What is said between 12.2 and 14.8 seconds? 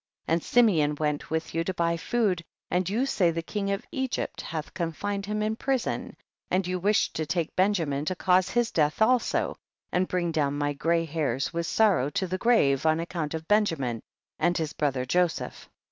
the grave on account of Benjamin and his